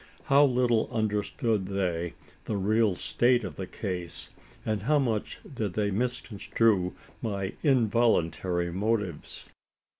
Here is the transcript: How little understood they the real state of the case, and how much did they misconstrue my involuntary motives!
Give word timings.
How 0.23 0.43
little 0.45 0.89
understood 0.91 1.67
they 1.67 2.13
the 2.45 2.57
real 2.57 2.95
state 2.95 3.43
of 3.43 3.55
the 3.55 3.67
case, 3.67 4.29
and 4.65 4.81
how 4.81 4.97
much 4.97 5.39
did 5.53 5.75
they 5.75 5.91
misconstrue 5.91 6.95
my 7.21 7.53
involuntary 7.61 8.71
motives! 8.71 9.51